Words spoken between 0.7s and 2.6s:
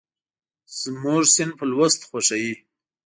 زموږ صنف لوست خوښوي.